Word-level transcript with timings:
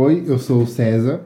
Oi, 0.00 0.22
eu 0.28 0.38
sou 0.38 0.62
o 0.62 0.66
César. 0.66 1.22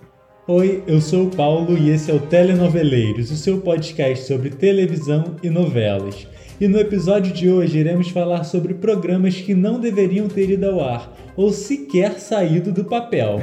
Oi, 0.48 0.82
eu 0.86 0.98
sou 0.98 1.26
o 1.26 1.30
Paulo 1.30 1.76
e 1.76 1.90
esse 1.90 2.10
é 2.10 2.14
o 2.14 2.18
Telenoveleiros, 2.18 3.30
o 3.30 3.36
seu 3.36 3.58
podcast 3.58 4.26
sobre 4.26 4.48
televisão 4.48 5.36
e 5.42 5.50
novelas. 5.50 6.26
E 6.58 6.66
no 6.66 6.78
episódio 6.78 7.34
de 7.34 7.50
hoje 7.50 7.76
iremos 7.76 8.08
falar 8.08 8.44
sobre 8.44 8.72
programas 8.72 9.38
que 9.38 9.54
não 9.54 9.78
deveriam 9.78 10.26
ter 10.26 10.48
ido 10.48 10.64
ao 10.64 10.80
ar 10.80 11.14
ou 11.36 11.52
sequer 11.52 12.12
saído 12.12 12.72
do 12.72 12.82
papel. 12.82 13.42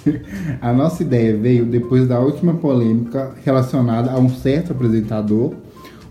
A 0.62 0.72
nossa 0.72 1.02
ideia 1.02 1.36
veio 1.36 1.66
depois 1.66 2.08
da 2.08 2.18
última 2.18 2.54
polêmica 2.54 3.34
relacionada 3.44 4.10
a 4.10 4.18
um 4.18 4.30
certo 4.30 4.72
apresentador, 4.72 5.52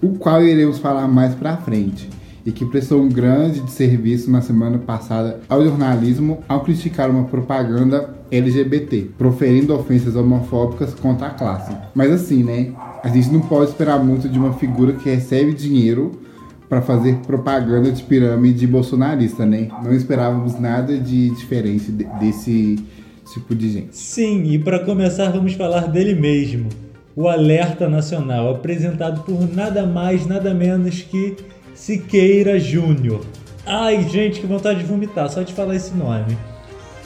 o 0.03 0.19
qual 0.19 0.43
iremos 0.43 0.77
falar 0.77 1.07
mais 1.07 1.33
pra 1.33 1.57
frente, 1.57 2.07
e 2.45 2.51
que 2.51 2.63
prestou 2.63 3.01
um 3.01 3.09
grande 3.09 3.71
serviço 3.71 4.29
na 4.29 4.39
semana 4.39 4.77
passada 4.77 5.39
ao 5.49 5.63
jornalismo 5.63 6.43
ao 6.47 6.61
criticar 6.63 7.09
uma 7.09 7.23
propaganda 7.23 8.20
LGBT, 8.31 9.09
proferindo 9.17 9.75
ofensas 9.75 10.15
homofóbicas 10.15 10.93
contra 10.93 11.27
a 11.27 11.31
classe. 11.31 11.75
Mas 11.93 12.11
assim, 12.11 12.43
né? 12.43 12.71
A 13.03 13.09
gente 13.09 13.29
não 13.29 13.41
pode 13.41 13.71
esperar 13.71 14.01
muito 14.03 14.29
de 14.29 14.39
uma 14.39 14.53
figura 14.53 14.93
que 14.93 15.09
recebe 15.09 15.53
dinheiro 15.53 16.11
para 16.69 16.81
fazer 16.81 17.17
propaganda 17.27 17.91
de 17.91 18.01
pirâmide 18.01 18.65
bolsonarista, 18.65 19.45
né? 19.45 19.67
Não 19.83 19.91
esperávamos 19.93 20.57
nada 20.57 20.97
de 20.97 21.29
diferente 21.31 21.91
desse 21.91 22.79
tipo 23.33 23.53
de 23.53 23.69
gente. 23.69 23.97
Sim, 23.97 24.43
e 24.43 24.57
para 24.57 24.79
começar 24.79 25.31
vamos 25.31 25.53
falar 25.53 25.87
dele 25.87 26.15
mesmo. 26.15 26.69
O 27.13 27.27
Alerta 27.27 27.89
Nacional, 27.89 28.51
apresentado 28.51 29.21
por 29.23 29.53
nada 29.53 29.85
mais, 29.85 30.25
nada 30.25 30.53
menos 30.53 31.01
que 31.01 31.35
Siqueira 31.73 32.57
Júnior. 32.57 33.21
Ai, 33.65 34.07
gente, 34.07 34.39
que 34.39 34.47
vontade 34.47 34.79
de 34.79 34.85
vomitar 34.85 35.29
só 35.29 35.41
de 35.41 35.53
falar 35.53 35.75
esse 35.75 35.93
nome. 35.93 36.37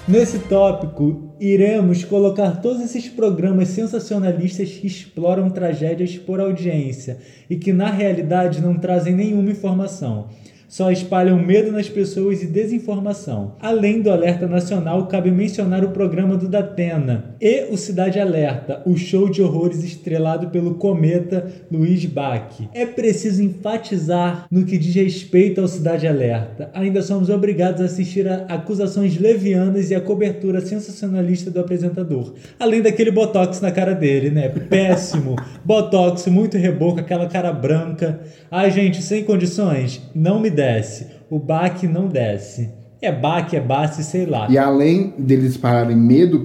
Nesse 0.08 0.38
tópico, 0.38 1.34
iremos 1.40 2.04
colocar 2.04 2.62
todos 2.62 2.80
esses 2.80 3.10
programas 3.10 3.70
sensacionalistas 3.70 4.70
que 4.70 4.86
exploram 4.86 5.50
tragédias 5.50 6.16
por 6.16 6.40
audiência 6.40 7.18
e 7.50 7.56
que 7.56 7.74
na 7.74 7.90
realidade 7.90 8.62
não 8.62 8.78
trazem 8.78 9.16
nenhuma 9.16 9.50
informação 9.50 10.28
só 10.68 10.92
espalham 10.92 11.38
medo 11.38 11.72
nas 11.72 11.90
pessoas 11.90 12.42
e 12.42 12.48
desinformação. 12.48 13.54
Além 13.60 14.02
do 14.02 14.12
Alerta 14.12 14.48
Nacional, 14.48 15.08
cabe 15.08 15.32
mencionar 15.32 15.84
o 15.84 15.90
programa 15.90 16.36
do 16.38 16.48
Datena 16.48 17.36
e 17.40 17.66
o 17.72 17.78
Cidade 17.78 18.20
Alerta, 18.20 18.82
o 18.86 18.98
show 18.98 19.30
de 19.30 19.42
horrores 19.42 19.84
estrelado 19.84 20.50
pelo 20.50 20.76
cometa 20.76 21.46
Luiz 21.72 22.06
Bach. 22.06 22.60
É 22.74 22.86
preciso 22.86 23.44
enfatizar 23.44 24.48
no 24.50 24.66
que 24.66 24.78
diz 24.78 24.96
respeito 24.96 25.62
ao 25.62 25.68
Cidade 25.68 26.08
Alerta. 26.08 26.70
Ainda 26.74 27.02
somos 27.02 27.30
obrigados 27.30 27.82
a 27.82 27.86
assistir 27.86 28.28
a 28.28 28.46
acusações 28.48 29.20
levianas 29.20 29.92
e 29.92 29.96
a 29.96 30.02
cobertura 30.02 30.62
sensacionalista 30.62 31.52
do 31.52 31.60
apresentador. 31.60 32.34
Além 32.60 32.82
daquele 32.82 33.12
botox 33.12 33.62
na 33.62 33.72
cara 33.72 33.94
dele, 33.94 34.30
né? 34.30 34.50
Péssimo. 34.50 35.36
botox, 35.64 36.28
muito 36.28 36.58
reboco, 36.58 37.00
aquela 37.00 37.28
cara 37.28 37.52
branca. 37.52 38.20
Ai, 38.50 38.72
gente, 38.72 39.02
sem 39.02 39.24
condições, 39.24 40.02
não 40.14 40.40
me 40.40 40.50
desce. 40.56 41.08
O 41.30 41.38
baque 41.38 41.88
não 41.88 42.08
desce. 42.08 42.72
É 43.02 43.12
baque, 43.12 43.56
é 43.56 43.62
base, 43.62 44.04
sei 44.04 44.26
lá. 44.26 44.50
E 44.50 44.58
além 44.58 45.14
deles 45.18 45.58
pararem 45.58 45.96
medo 45.96 46.40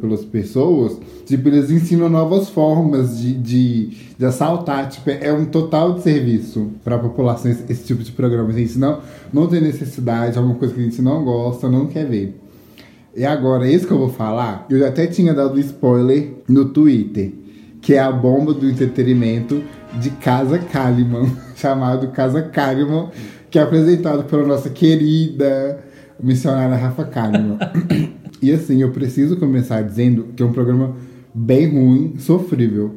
pelas 0.00 0.24
pessoas, 0.24 0.96
tipo, 1.26 1.48
eles 1.48 1.70
ensinam 1.70 2.08
novas 2.08 2.48
formas 2.50 3.18
de, 3.18 3.32
de, 3.34 3.86
de 4.16 4.24
assaltar. 4.24 4.88
Tipo, 4.88 5.10
é 5.10 5.32
um 5.32 5.46
total 5.46 5.94
de 5.94 6.02
serviço 6.02 6.70
para 6.84 6.98
população 6.98 7.50
esse, 7.50 7.64
esse, 7.68 7.84
tipo 7.84 8.02
de 8.02 8.12
programa. 8.12 8.50
A 8.50 8.52
gente 8.52 8.78
não, 8.78 9.00
não 9.32 9.48
tem 9.48 9.60
necessidade, 9.60 10.38
é 10.38 10.40
uma 10.40 10.54
coisa 10.54 10.72
que 10.72 10.80
a 10.80 10.84
gente 10.84 11.02
não 11.02 11.24
gosta, 11.24 11.68
não 11.68 11.86
quer 11.86 12.06
ver. 12.06 12.40
E 13.16 13.24
agora, 13.24 13.68
esse 13.68 13.86
que 13.86 13.92
eu 13.92 13.98
vou 13.98 14.10
falar, 14.10 14.66
eu 14.68 14.86
até 14.86 15.06
tinha 15.06 15.32
dado 15.32 15.58
spoiler 15.58 16.32
no 16.48 16.66
Twitter, 16.66 17.32
que 17.80 17.94
é 17.94 17.98
a 17.98 18.12
bomba 18.12 18.52
do 18.52 18.68
entretenimento 18.68 19.62
de 20.00 20.10
Casa 20.10 20.58
Kalimann, 20.58 21.30
chamado 21.56 22.08
Casa 22.08 22.42
Kalimann, 22.42 23.08
que 23.54 23.58
é 23.60 23.62
apresentado 23.62 24.24
pela 24.24 24.44
nossa 24.44 24.68
querida 24.68 25.78
missionária 26.20 26.74
Rafa 26.74 27.04
Kalimann. 27.04 27.56
e 28.42 28.50
assim, 28.50 28.82
eu 28.82 28.90
preciso 28.90 29.36
começar 29.36 29.80
dizendo 29.82 30.26
que 30.34 30.42
é 30.42 30.46
um 30.46 30.50
programa 30.50 30.96
bem 31.32 31.68
ruim, 31.68 32.14
sofrível. 32.18 32.96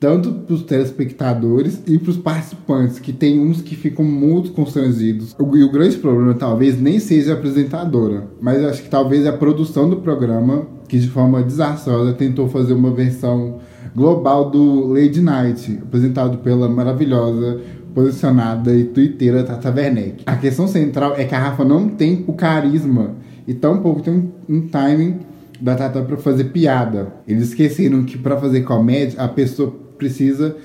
Tanto 0.00 0.32
para 0.32 0.52
os 0.52 0.64
telespectadores 0.64 1.80
e 1.86 1.96
para 1.96 2.10
os 2.10 2.16
participantes, 2.16 2.98
que 2.98 3.12
tem 3.12 3.38
uns 3.38 3.62
que 3.62 3.76
ficam 3.76 4.04
muito 4.04 4.50
constrangidos. 4.50 5.36
E 5.38 5.62
o 5.62 5.70
grande 5.70 5.96
problema 5.98 6.34
talvez 6.34 6.76
nem 6.82 6.98
seja 6.98 7.30
a 7.30 7.36
apresentadora, 7.36 8.26
mas 8.40 8.64
acho 8.64 8.82
que 8.82 8.90
talvez 8.90 9.24
é 9.24 9.28
a 9.28 9.36
produção 9.36 9.88
do 9.88 9.98
programa, 9.98 10.66
que 10.88 10.98
de 10.98 11.06
forma 11.06 11.40
desastrosa 11.40 12.12
tentou 12.14 12.48
fazer 12.48 12.72
uma 12.72 12.90
versão 12.90 13.60
global 13.94 14.50
do 14.50 14.88
Lady 14.88 15.20
Night, 15.20 15.78
apresentado 15.80 16.38
pela 16.38 16.68
maravilhosa 16.68 17.60
posicionada 17.94 18.74
e 18.74 18.84
tuiteira 18.84 19.44
Tata 19.44 19.70
Werneck. 19.70 20.24
A 20.26 20.36
questão 20.36 20.66
central 20.66 21.14
é 21.16 21.24
que 21.24 21.34
a 21.34 21.38
Rafa 21.38 21.64
não 21.64 21.88
tem 21.88 22.24
o 22.26 22.32
carisma 22.32 23.12
e 23.46 23.54
tampouco 23.54 24.02
tem 24.02 24.14
um, 24.14 24.30
um 24.48 24.68
timing 24.68 25.20
da 25.60 25.74
Tata 25.74 26.02
para 26.02 26.16
fazer 26.16 26.44
piada. 26.44 27.12
Eles 27.26 27.48
esqueceram 27.48 28.02
que 28.04 28.18
para 28.18 28.36
fazer 28.36 28.62
comédia 28.62 29.20
a 29.20 29.28
pessoa 29.28 29.72
precisa 29.96 30.56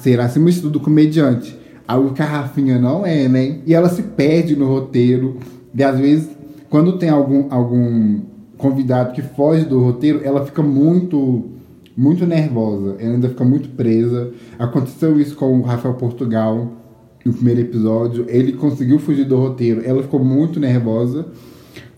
ser 0.00 0.20
acima 0.20 0.50
de 0.50 0.60
tudo 0.60 0.78
comediante. 0.78 1.58
Algo 1.86 2.12
que 2.12 2.22
a 2.22 2.26
Rafinha 2.26 2.78
não 2.78 3.04
é, 3.04 3.28
né? 3.28 3.58
E 3.66 3.74
ela 3.74 3.88
se 3.88 4.02
perde 4.02 4.54
no 4.54 4.66
roteiro. 4.66 5.38
E 5.74 5.82
às 5.82 5.98
vezes, 5.98 6.28
quando 6.70 6.96
tem 6.96 7.08
algum, 7.08 7.46
algum 7.50 8.20
convidado 8.56 9.12
que 9.12 9.20
foge 9.20 9.64
do 9.64 9.80
roteiro, 9.80 10.20
ela 10.22 10.46
fica 10.46 10.62
muito 10.62 11.50
muito 11.96 12.26
nervosa, 12.26 12.96
ela 12.98 13.14
ainda 13.14 13.28
fica 13.28 13.44
muito 13.44 13.68
presa. 13.70 14.32
Aconteceu 14.58 15.20
isso 15.20 15.36
com 15.36 15.58
o 15.58 15.62
Rafael 15.62 15.94
Portugal 15.94 16.72
no 17.24 17.32
primeiro 17.32 17.60
episódio, 17.60 18.26
ele 18.28 18.52
conseguiu 18.52 18.98
fugir 18.98 19.24
do 19.24 19.36
roteiro, 19.36 19.82
ela 19.84 20.02
ficou 20.02 20.22
muito 20.22 20.58
nervosa. 20.58 21.26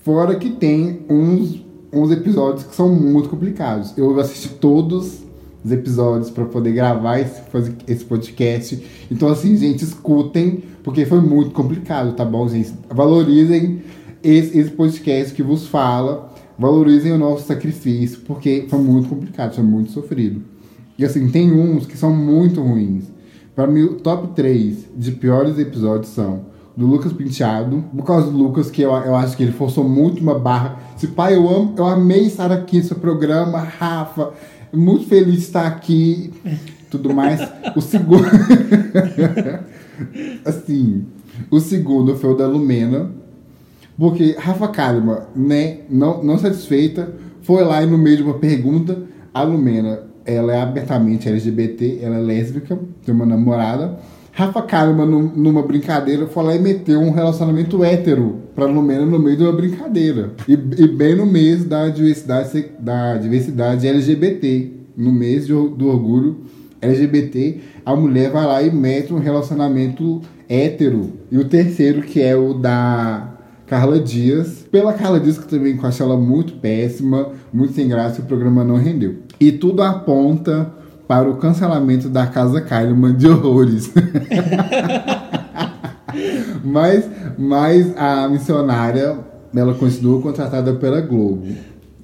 Fora 0.00 0.34
que 0.34 0.50
tem 0.50 1.00
uns, 1.08 1.64
uns 1.92 2.10
episódios 2.10 2.64
que 2.64 2.74
são 2.74 2.94
muito 2.94 3.30
complicados. 3.30 3.96
Eu 3.96 4.18
assisti 4.20 4.48
todos 4.50 5.24
os 5.64 5.72
episódios 5.72 6.28
para 6.30 6.44
poder 6.44 6.72
gravar 6.72 7.20
esse, 7.20 7.40
esse 7.88 8.04
podcast. 8.04 8.84
Então, 9.10 9.28
assim, 9.28 9.56
gente, 9.56 9.82
escutem, 9.82 10.62
porque 10.82 11.06
foi 11.06 11.20
muito 11.20 11.52
complicado, 11.52 12.14
tá 12.14 12.24
bom, 12.24 12.46
gente? 12.46 12.74
Valorizem 12.90 13.82
esse, 14.22 14.58
esse 14.58 14.70
podcast 14.70 15.32
que 15.34 15.42
vos 15.42 15.66
fala 15.66 16.33
valorizem 16.58 17.12
o 17.12 17.18
nosso 17.18 17.46
sacrifício, 17.46 18.20
porque 18.20 18.66
foi 18.68 18.78
muito 18.78 19.08
complicado, 19.08 19.54
foi 19.54 19.64
muito 19.64 19.90
sofrido. 19.92 20.42
E 20.98 21.04
assim, 21.04 21.28
tem 21.28 21.52
uns 21.52 21.86
que 21.86 21.96
são 21.96 22.14
muito 22.14 22.60
ruins. 22.60 23.04
Para 23.54 23.66
mim, 23.66 23.82
o 23.82 23.94
top 23.94 24.28
3 24.34 24.90
de 24.96 25.12
piores 25.12 25.58
episódios 25.58 26.08
são 26.08 26.46
do 26.76 26.86
Lucas 26.86 27.12
Penteado, 27.12 27.84
por 27.94 28.04
causa 28.04 28.30
do 28.30 28.36
Lucas, 28.36 28.70
que 28.70 28.82
eu, 28.82 28.90
eu 28.90 29.14
acho 29.14 29.36
que 29.36 29.42
ele 29.42 29.52
forçou 29.52 29.88
muito 29.88 30.20
uma 30.20 30.38
barra. 30.38 30.78
Se 30.96 31.08
pai, 31.08 31.36
eu 31.36 31.48
amo, 31.48 31.74
eu 31.76 31.86
amei 31.86 32.26
estar 32.26 32.50
aqui 32.50 32.78
nesse 32.78 32.94
programa, 32.94 33.58
Rafa, 33.58 34.32
muito 34.72 35.06
feliz 35.06 35.34
de 35.34 35.40
estar 35.40 35.66
aqui, 35.66 36.32
tudo 36.90 37.14
mais. 37.14 37.40
o 37.76 37.80
segundo. 37.80 38.24
assim, 40.44 41.04
o 41.50 41.60
segundo 41.60 42.16
foi 42.16 42.32
o 42.32 42.36
da 42.36 42.46
Lumena 42.46 43.23
porque 43.98 44.36
Rafa 44.38 44.68
Kalimann, 44.68 45.22
né, 45.34 45.78
não, 45.88 46.22
não 46.22 46.38
satisfeita, 46.38 47.14
foi 47.42 47.62
lá 47.62 47.82
e 47.82 47.86
no 47.86 47.98
meio 47.98 48.16
de 48.16 48.22
uma 48.22 48.34
pergunta, 48.34 49.02
a 49.32 49.42
Lumena, 49.42 50.00
ela 50.24 50.52
é 50.52 50.62
abertamente 50.62 51.28
LGBT, 51.28 52.00
ela 52.02 52.16
é 52.16 52.20
lésbica, 52.20 52.78
tem 53.04 53.14
uma 53.14 53.26
namorada. 53.26 53.98
Rafa 54.32 54.62
Kalimann, 54.62 55.32
numa 55.36 55.62
brincadeira, 55.62 56.26
foi 56.26 56.42
lá 56.42 56.56
e 56.56 56.58
meteu 56.58 57.00
um 57.00 57.10
relacionamento 57.10 57.84
hétero 57.84 58.40
pra 58.54 58.64
Lumena 58.64 59.06
no 59.06 59.18
meio 59.18 59.36
de 59.36 59.44
uma 59.44 59.52
brincadeira. 59.52 60.32
E, 60.48 60.54
e 60.54 60.88
bem 60.88 61.14
no 61.14 61.26
mês 61.26 61.64
da 61.64 61.88
diversidade, 61.88 62.66
da 62.80 63.16
diversidade 63.16 63.86
LGBT, 63.86 64.72
no 64.96 65.12
mês 65.12 65.46
do, 65.46 65.68
do 65.68 65.88
orgulho 65.88 66.38
LGBT, 66.80 67.60
a 67.84 67.94
mulher 67.94 68.30
vai 68.30 68.44
lá 68.44 68.62
e 68.62 68.72
mete 68.72 69.12
um 69.12 69.18
relacionamento 69.18 70.20
hétero. 70.48 71.12
E 71.30 71.38
o 71.38 71.44
terceiro, 71.44 72.02
que 72.02 72.20
é 72.20 72.34
o 72.34 72.54
da 72.54 73.33
Carla 73.66 73.98
Dias. 73.98 74.66
Pela 74.70 74.92
Carla 74.92 75.18
Dias, 75.20 75.38
que 75.38 75.48
também 75.48 75.78
acho 75.82 76.02
ela 76.02 76.16
muito 76.16 76.54
péssima, 76.54 77.30
muito 77.52 77.74
sem 77.74 77.88
graça, 77.88 78.20
o 78.20 78.24
programa 78.24 78.64
não 78.64 78.76
rendeu. 78.76 79.16
E 79.40 79.52
tudo 79.52 79.82
aponta 79.82 80.70
para 81.06 81.28
o 81.28 81.36
cancelamento 81.36 82.08
da 82.08 82.26
Casa 82.26 82.60
Kalimann 82.60 83.14
de 83.14 83.28
horrores. 83.28 83.92
mas, 86.64 87.08
mas 87.38 87.96
a 87.96 88.28
missionária, 88.28 89.18
ela 89.54 89.74
continua 89.74 90.20
contratada 90.20 90.74
pela 90.74 91.00
Globo. 91.00 91.46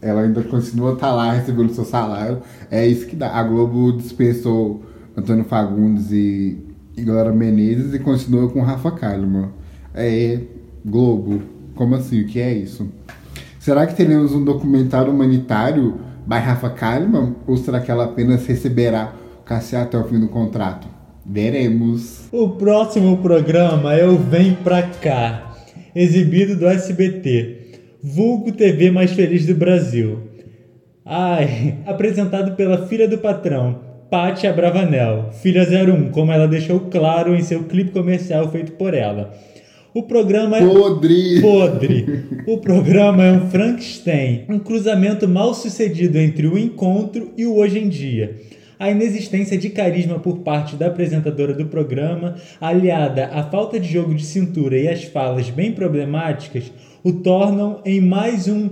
Ela 0.03 0.23
ainda 0.23 0.43
continua 0.43 0.97
tá 0.97 1.13
lá 1.13 1.33
recebendo 1.33 1.75
seu 1.75 1.85
salário. 1.85 2.39
É 2.71 2.87
isso 2.87 3.07
que 3.07 3.15
dá. 3.15 3.29
A 3.35 3.43
Globo 3.43 3.93
dispensou 3.93 4.83
Antônio 5.17 5.45
Fagundes 5.45 6.11
e, 6.11 6.59
e 6.97 7.03
Glória 7.03 7.33
Menezes 7.33 7.93
e 7.93 7.99
continua 7.99 8.49
com 8.49 8.63
Rafa 8.63 8.91
Kalimann. 8.93 9.51
É 9.95 10.41
Globo, 10.85 11.43
como 11.75 11.95
assim? 11.95 12.23
O 12.23 12.27
que 12.27 12.41
é 12.41 12.53
isso? 12.53 12.89
Será 13.59 13.87
que 13.87 13.95
teremos 13.95 14.33
um 14.33 14.43
documentário 14.43 15.13
humanitário 15.13 16.01
by 16.27 16.37
Rafa 16.37 16.71
Kalimann? 16.71 17.37
Ou 17.47 17.57
será 17.57 17.81
que 17.81 17.91
ela 17.91 18.05
apenas 18.05 18.47
receberá 18.47 19.13
o 19.41 19.43
cachê 19.43 19.77
até 19.77 19.99
o 19.99 20.05
fim 20.05 20.19
do 20.19 20.29
contrato? 20.29 20.89
Veremos. 21.25 22.29
O 22.33 22.51
próximo 22.51 23.19
programa 23.19 23.95
é 23.95 24.07
o 24.07 24.17
Vem 24.17 24.55
Pra 24.55 24.83
Cá, 24.83 25.55
exibido 25.95 26.57
do 26.57 26.67
SBT, 26.67 27.99
vulgo 28.03 28.53
TV 28.53 28.91
mais 28.91 29.13
feliz 29.13 29.47
do 29.47 29.55
Brasil. 29.55 30.19
Ai, 31.05 31.79
apresentado 31.87 32.57
pela 32.57 32.87
filha 32.87 33.07
do 33.07 33.19
patrão, 33.19 33.81
Pátia 34.11 34.53
Bravanel, 34.53 35.31
filha 35.33 35.63
01, 35.63 36.11
como 36.11 36.33
ela 36.33 36.49
deixou 36.49 36.81
claro 36.81 37.35
em 37.35 37.43
seu 37.43 37.65
clipe 37.65 37.93
comercial 37.93 38.51
feito 38.51 38.73
por 38.73 38.95
ela. 38.95 39.33
O 39.93 40.05
programa 40.05 40.57
é 40.57 40.65
Podre! 40.65 41.41
podre. 41.41 42.25
O 42.47 42.59
programa 42.59 43.25
é 43.25 43.33
um 43.33 43.51
Frankenstein, 43.51 44.45
um 44.49 44.61
cruzamento 44.61 45.27
mal 45.27 45.53
sucedido 45.53 46.17
entre 46.17 46.47
o 46.47 46.57
encontro 46.57 47.33
e 47.37 47.45
o 47.45 47.57
hoje 47.57 47.81
em 47.81 47.89
dia. 47.89 48.37
A 48.79 48.89
inexistência 48.89 49.59
de 49.59 49.69
carisma 49.69 50.21
por 50.21 50.39
parte 50.39 50.77
da 50.77 50.87
apresentadora 50.87 51.53
do 51.53 51.67
programa, 51.67 52.37
aliada 52.61 53.27
à 53.33 53.43
falta 53.43 53.81
de 53.81 53.93
jogo 53.93 54.15
de 54.15 54.25
cintura 54.25 54.79
e 54.79 54.87
às 54.87 55.03
falas 55.03 55.51
bem 55.51 55.73
problemáticas, 55.73 56.71
o 57.03 57.13
tornam 57.13 57.81
em 57.85 58.01
mais 58.01 58.47
um 58.47 58.71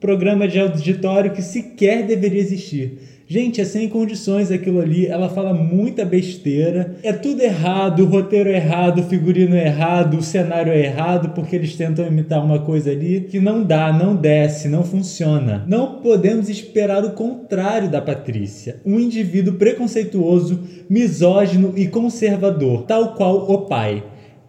programa 0.00 0.48
de 0.48 0.58
auditório 0.58 1.32
que 1.32 1.42
sequer 1.42 2.06
deveria 2.06 2.40
existir. 2.40 2.98
Gente, 3.26 3.60
é 3.60 3.64
sem 3.64 3.88
condições 3.88 4.50
aquilo 4.50 4.80
ali. 4.80 5.06
Ela 5.06 5.28
fala 5.28 5.54
muita 5.54 6.04
besteira. 6.04 6.96
É 7.02 7.12
tudo 7.12 7.40
errado, 7.42 8.00
o 8.00 8.06
roteiro 8.06 8.50
é 8.50 8.56
errado, 8.56 9.00
o 9.00 9.04
figurino 9.04 9.56
é 9.56 9.66
errado, 9.66 10.18
o 10.18 10.22
cenário 10.22 10.72
é 10.72 10.84
errado, 10.84 11.30
porque 11.30 11.56
eles 11.56 11.74
tentam 11.74 12.06
imitar 12.06 12.44
uma 12.44 12.58
coisa 12.58 12.90
ali 12.90 13.22
que 13.22 13.40
não 13.40 13.62
dá, 13.62 13.92
não 13.92 14.14
desce, 14.14 14.68
não 14.68 14.84
funciona. 14.84 15.64
Não 15.66 16.00
podemos 16.00 16.50
esperar 16.50 17.04
o 17.04 17.12
contrário 17.12 17.88
da 17.88 18.02
Patrícia. 18.02 18.80
Um 18.84 19.00
indivíduo 19.00 19.54
preconceituoso, 19.54 20.60
misógino 20.88 21.72
e 21.76 21.88
conservador, 21.88 22.82
tal 22.82 23.14
qual 23.14 23.50
o 23.50 23.62
pai. 23.62 24.02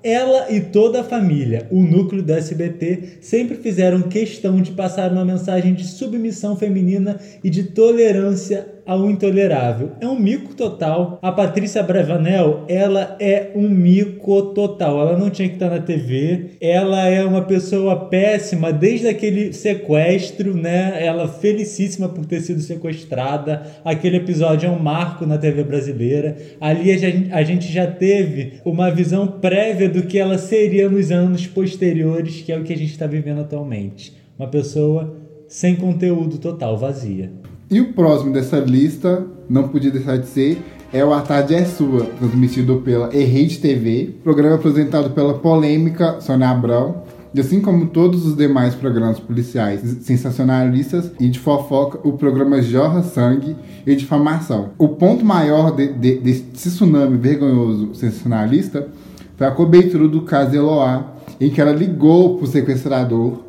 Ela 0.06 0.52
e 0.52 0.62
toda 0.62 1.02
a 1.02 1.04
família, 1.04 1.66
o 1.72 1.82
núcleo 1.82 2.22
do 2.22 2.32
SBT, 2.32 3.18
sempre 3.22 3.58
fizeram 3.58 4.04
questão 4.04 4.62
de 4.62 4.72
passar 4.72 5.12
uma 5.12 5.26
mensagem 5.26 5.74
de 5.74 5.84
submissão 5.84 6.56
feminina 6.56 7.20
e 7.44 7.50
de 7.50 7.64
tolerância 7.64 8.76
ao 8.86 9.10
intolerável. 9.10 9.94
É 10.00 10.08
um 10.08 10.20
mico 10.20 10.54
total. 10.54 11.18
A 11.22 11.32
Patrícia 11.32 11.82
Bravanel, 11.82 12.66
ela 12.68 13.16
é 13.20 13.50
um 13.56 13.68
mico 13.68 14.42
total. 14.54 15.02
Ela 15.02 15.18
não 15.18 15.32
tinha 15.32 15.48
que 15.50 15.56
estar 15.56 15.72
na 15.72 15.80
TV. 15.80 16.52
Ela 16.62 17.08
é 17.08 17.26
uma 17.26 17.42
pessoa 17.42 18.08
péssima 18.08 18.72
desde 18.72 19.08
aquele 19.08 19.54
sequestro, 19.54 20.56
né? 20.56 21.04
Ela 21.04 21.28
felicíssima 21.28 22.08
por 22.08 22.26
ter 22.26 22.42
sido 22.42 22.62
sequestrada. 22.62 23.64
Aquele 23.84 24.18
episódio 24.18 24.68
é 24.68 24.72
um 24.72 24.78
marco 24.78 25.26
na 25.26 25.40
TV 25.40 25.64
brasileira. 25.64 26.38
Ali 26.62 26.92
a 27.32 27.44
gente 27.44 27.72
já 27.72 27.88
teve 27.88 28.54
uma 28.64 28.92
visão 28.92 29.26
prévia 29.26 29.90
do 29.96 30.04
que 30.04 30.20
ela 30.20 30.38
seria 30.38 30.90
nos 30.90 31.10
anos 31.10 31.48
posteriores, 31.48 32.42
que 32.42 32.52
é 32.52 32.60
o 32.60 32.64
que 32.64 32.74
a 32.74 32.78
gente 32.78 32.92
está 32.92 33.08
vivendo 33.08 33.40
atualmente. 33.40 34.14
Uma 34.38 34.50
pessoa 34.50 35.16
sem 35.48 35.74
conteúdo 35.74 36.38
total, 36.38 36.78
vazia. 36.78 37.32
E 37.72 37.80
o 37.80 37.94
próximo 37.94 38.34
dessa 38.34 38.60
lista, 38.60 39.26
não 39.50 39.70
podia 39.70 39.90
deixar 39.90 40.18
de 40.18 40.28
ser, 40.28 40.58
é 40.92 41.04
o 41.04 41.14
A 41.14 41.22
Tarde 41.22 41.56
é 41.56 41.64
Sua, 41.64 42.06
transmitido 42.20 42.82
pela 42.82 43.16
E-Rede 43.16 43.60
TV, 43.60 44.16
programa 44.22 44.56
apresentado 44.56 45.12
pela 45.12 45.36
polêmica 45.36 46.20
Sônia 46.20 46.50
Abrão, 46.50 47.04
e 47.34 47.40
assim 47.40 47.62
como 47.62 47.88
todos 47.88 48.26
os 48.26 48.36
demais 48.36 48.76
programas 48.76 49.20
policiais 49.20 49.82
sensacionalistas 50.02 51.12
e 51.20 51.30
de 51.30 51.40
fofoca, 51.40 52.00
o 52.04 52.14
programa 52.14 52.62
jorra 52.62 53.02
sangue 53.02 53.56
e 53.86 53.96
difamação. 53.96 54.72
O 54.78 54.90
ponto 54.90 55.26
maior 55.26 55.76
de, 55.76 55.88
de, 55.94 56.18
desse 56.18 56.44
tsunami 56.44 57.18
vergonhoso 57.18 57.94
sensacionalista 57.94 58.88
foi 59.36 59.48
a 59.48 59.52
cobertura 59.52 60.08
do 60.08 60.22
caso 60.22 60.56
Eloá, 60.56 61.14
em 61.40 61.50
que 61.50 61.60
ela 61.60 61.72
ligou 61.72 62.38
para 62.38 62.46
o 62.46 62.48
sequestrador, 62.48 63.44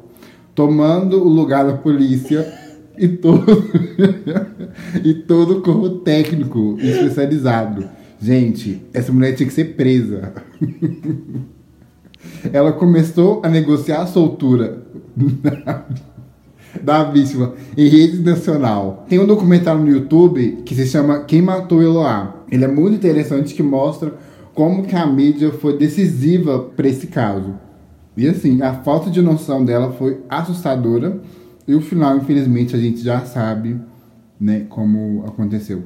tomando 0.54 1.22
o 1.22 1.28
lugar 1.28 1.64
da 1.64 1.74
polícia 1.74 2.52
e 2.98 3.08
todo, 3.08 3.44
e 5.04 5.14
todo 5.14 5.58
o 5.58 5.62
corpo 5.62 5.90
técnico 6.00 6.76
especializado. 6.80 7.88
Gente, 8.20 8.82
essa 8.92 9.12
mulher 9.12 9.34
tinha 9.34 9.46
que 9.46 9.54
ser 9.54 9.76
presa. 9.76 10.32
Ela 12.52 12.72
começou 12.72 13.40
a 13.44 13.48
negociar 13.48 14.02
a 14.02 14.06
soltura 14.06 14.82
da 16.82 17.04
vítima 17.04 17.54
em 17.76 17.88
rede 17.88 18.20
nacional. 18.22 19.04
Tem 19.08 19.18
um 19.18 19.26
documentário 19.26 19.80
no 19.80 19.88
YouTube 19.88 20.62
que 20.64 20.74
se 20.74 20.86
chama 20.86 21.20
Quem 21.20 21.42
Matou 21.42 21.82
Eloá. 21.82 22.34
Ele 22.50 22.64
é 22.64 22.68
muito 22.68 22.96
interessante 22.96 23.54
que 23.54 23.62
mostra 23.62 24.14
como 24.56 24.84
que 24.84 24.96
a 24.96 25.06
mídia 25.06 25.52
foi 25.52 25.76
decisiva 25.76 26.58
para 26.58 26.88
esse 26.88 27.06
caso. 27.08 27.54
E 28.16 28.26
assim, 28.26 28.62
a 28.62 28.72
falta 28.72 29.10
de 29.10 29.20
noção 29.20 29.62
dela 29.62 29.92
foi 29.92 30.22
assustadora 30.30 31.20
e 31.68 31.74
o 31.74 31.80
final, 31.82 32.16
infelizmente, 32.16 32.74
a 32.74 32.78
gente 32.78 33.02
já 33.02 33.20
sabe 33.20 33.78
né, 34.40 34.64
como 34.70 35.24
aconteceu. 35.26 35.84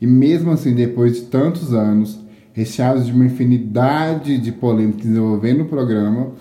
E 0.00 0.06
mesmo 0.06 0.50
assim, 0.50 0.74
depois 0.74 1.16
de 1.16 1.22
tantos 1.26 1.74
anos, 1.74 2.18
recheados 2.54 3.04
de 3.04 3.12
uma 3.12 3.26
infinidade 3.26 4.38
de 4.38 4.50
polêmicas 4.50 5.04
envolvendo 5.04 5.64
o 5.64 5.66
programa, 5.66 6.32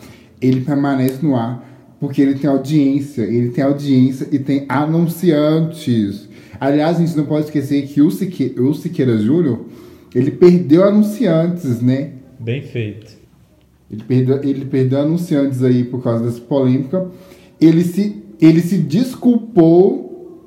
ele 0.41 0.61
permanece 0.61 1.25
no 1.25 1.35
ar 1.35 1.75
porque 1.99 2.21
ele 2.21 2.35
tem 2.35 2.49
audiência, 2.49 3.23
ele 3.23 3.49
tem 3.49 3.63
audiência 3.63 4.27
e 4.31 4.39
tem 4.39 4.65
anunciantes. 4.69 6.29
Aliás, 6.57 6.97
a 6.97 6.99
gente 7.01 7.17
não 7.17 7.25
pode 7.25 7.45
esquecer 7.45 7.85
que 7.87 8.01
o, 8.01 8.09
Sique, 8.09 8.55
o 8.57 8.73
Siqueira 8.73 9.17
Júnior, 9.17 9.65
ele 10.15 10.31
perdeu 10.31 10.85
anunciantes, 10.85 11.81
né? 11.81 12.13
Bem 12.39 12.61
feito. 12.61 13.17
Ele 13.91 14.01
perdeu, 14.03 14.43
ele 14.43 14.65
perdeu 14.65 15.01
anunciantes 15.01 15.61
aí 15.61 15.83
por 15.83 16.01
causa 16.01 16.23
dessa 16.23 16.39
polêmica. 16.39 17.05
Ele 17.59 17.83
se 17.83 18.23
ele 18.41 18.61
se 18.61 18.77
desculpou, 18.77 20.41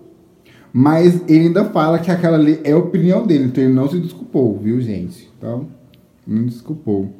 mas 0.72 1.22
ele 1.28 1.46
ainda 1.46 1.64
fala 1.66 1.98
que 1.98 2.10
aquela 2.10 2.36
ali 2.36 2.60
é 2.64 2.72
a 2.72 2.78
opinião 2.78 3.26
dele, 3.26 3.44
então 3.44 3.64
ele 3.64 3.72
não 3.72 3.88
se 3.88 3.98
desculpou, 3.98 4.58
viu, 4.58 4.80
gente? 4.80 5.28
Então, 5.36 5.66
não 6.26 6.44
desculpou. 6.44 7.10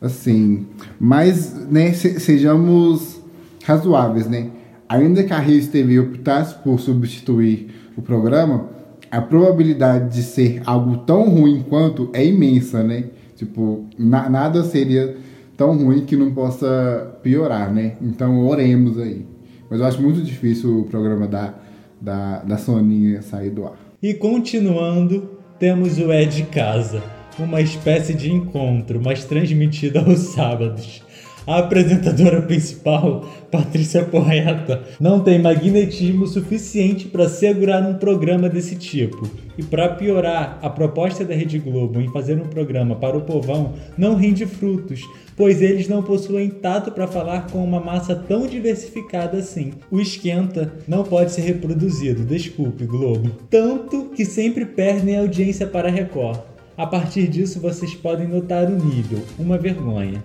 Assim, 0.00 0.66
mas, 0.98 1.54
né, 1.68 1.92
se, 1.92 2.18
sejamos 2.18 3.20
razoáveis, 3.64 4.28
né? 4.28 4.50
Ainda 4.88 5.22
que 5.22 5.32
a 5.32 5.38
Rede 5.38 5.68
TV 5.68 6.00
optasse 6.00 6.54
por 6.62 6.80
substituir 6.80 7.68
o 7.96 8.02
programa, 8.02 8.68
a 9.10 9.20
probabilidade 9.20 10.14
de 10.14 10.22
ser 10.22 10.62
algo 10.64 10.98
tão 10.98 11.28
ruim 11.28 11.64
quanto 11.68 12.10
é 12.12 12.24
imensa, 12.24 12.82
né? 12.82 13.04
Tipo, 13.36 13.86
na, 13.98 14.28
nada 14.28 14.62
seria 14.64 15.16
tão 15.56 15.76
ruim 15.76 16.04
que 16.04 16.16
não 16.16 16.32
possa 16.32 17.18
piorar, 17.22 17.72
né? 17.72 17.94
Então, 18.02 18.46
oremos 18.46 18.98
aí. 18.98 19.26
Mas 19.70 19.80
eu 19.80 19.86
acho 19.86 20.02
muito 20.02 20.22
difícil 20.22 20.80
o 20.80 20.84
programa 20.84 21.26
da, 21.26 21.54
da, 22.00 22.38
da 22.38 22.56
Soninha 22.56 23.22
sair 23.22 23.50
do 23.50 23.64
ar. 23.66 23.76
E 24.02 24.14
continuando, 24.14 25.30
temos 25.58 25.98
o 25.98 26.10
É 26.12 26.24
de 26.24 26.44
Casa, 26.44 27.02
uma 27.38 27.60
espécie 27.60 28.14
de 28.14 28.32
encontro, 28.32 29.00
mas 29.02 29.24
transmitido 29.24 29.98
aos 29.98 30.18
sábados. 30.18 31.02
A 31.48 31.60
apresentadora 31.60 32.42
principal, 32.42 33.24
Patrícia 33.50 34.04
Poeta, 34.04 34.82
não 35.00 35.20
tem 35.20 35.40
magnetismo 35.40 36.26
suficiente 36.26 37.06
para 37.06 37.26
segurar 37.26 37.88
um 37.88 37.94
programa 37.94 38.50
desse 38.50 38.76
tipo. 38.76 39.26
E 39.56 39.62
para 39.62 39.88
piorar, 39.94 40.58
a 40.60 40.68
proposta 40.68 41.24
da 41.24 41.34
Rede 41.34 41.58
Globo 41.58 42.02
em 42.02 42.12
fazer 42.12 42.34
um 42.34 42.46
programa 42.46 42.96
para 42.96 43.16
o 43.16 43.22
povão 43.22 43.72
não 43.96 44.14
rende 44.14 44.44
frutos, 44.44 45.00
pois 45.34 45.62
eles 45.62 45.88
não 45.88 46.02
possuem 46.02 46.50
tato 46.50 46.92
para 46.92 47.06
falar 47.06 47.46
com 47.46 47.64
uma 47.64 47.80
massa 47.80 48.14
tão 48.14 48.46
diversificada 48.46 49.38
assim. 49.38 49.72
O 49.90 50.02
esquenta 50.02 50.74
não 50.86 51.02
pode 51.02 51.32
ser 51.32 51.40
reproduzido, 51.40 52.26
desculpe, 52.26 52.84
Globo. 52.84 53.30
Tanto 53.48 54.10
que 54.14 54.26
sempre 54.26 54.66
perdem 54.66 55.16
audiência 55.16 55.66
para 55.66 55.88
a 55.88 55.90
Record. 55.90 56.40
A 56.76 56.86
partir 56.86 57.26
disso, 57.26 57.58
vocês 57.58 57.94
podem 57.94 58.28
notar 58.28 58.66
o 58.66 58.84
nível, 58.84 59.20
uma 59.38 59.56
vergonha. 59.56 60.22